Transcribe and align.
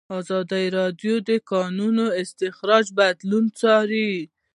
ازادي 0.19 0.65
راډیو 0.77 1.15
د 1.21 1.23
د 1.29 1.31
کانونو 1.51 2.05
استخراج 2.21 2.85
بدلونونه 2.97 3.55
څارلي. 3.59 4.15